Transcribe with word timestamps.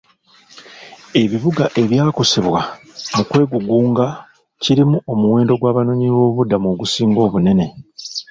Ebibuga 1.21 1.63
ebyakosebwa 1.81 2.59
mu 3.15 3.21
kwegugunga 3.29 4.07
kirimu 4.63 4.97
omuwendo 5.11 5.53
gw'abanoonyiboobubudamu 5.59 6.67
ogusinga 6.73 7.19
obunene. 7.27 7.65